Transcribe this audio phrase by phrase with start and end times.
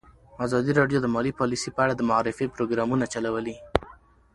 [0.45, 3.55] ازادي راډیو د مالي پالیسي په اړه د معارفې پروګرامونه چلولي.